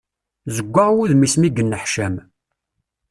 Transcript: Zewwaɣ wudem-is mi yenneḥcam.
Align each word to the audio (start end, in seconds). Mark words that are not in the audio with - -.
Zewwaɣ 0.55 0.89
wudem-is 0.95 1.35
mi 1.37 1.49
yenneḥcam. 1.49 2.15